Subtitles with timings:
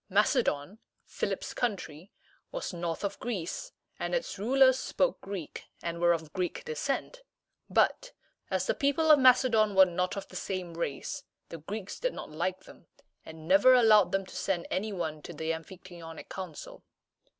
[0.09, 2.11] Mac´e don, Philip's country,
[2.51, 7.21] was north of Greece, and its rulers spoke Greek and were of Greek descent;
[7.69, 8.11] but,
[8.49, 12.31] as the people of Macedon were not of the same race, the Greeks did not
[12.31, 12.87] like them,
[13.27, 16.83] and never allowed them to send any one to the Amphictyonic Council.